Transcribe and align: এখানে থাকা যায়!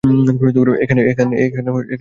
এখানে 0.83 1.01
থাকা 1.07 1.23
যায়! 1.29 1.87